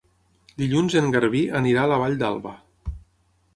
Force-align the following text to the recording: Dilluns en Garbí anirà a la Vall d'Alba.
Dilluns 0.61 0.95
en 1.01 1.11
Garbí 1.17 1.43
anirà 1.61 1.85
a 1.85 1.93
la 1.93 2.01
Vall 2.05 2.19
d'Alba. 2.25 2.57